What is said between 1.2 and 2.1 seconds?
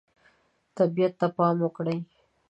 پام وکړئ.